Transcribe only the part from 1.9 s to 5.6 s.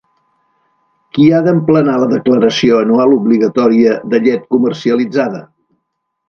la declaració anual obligatòria de llet comercialitzada?